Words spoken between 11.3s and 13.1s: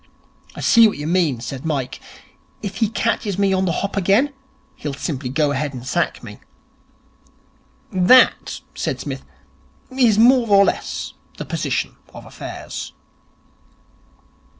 the position of affairs.'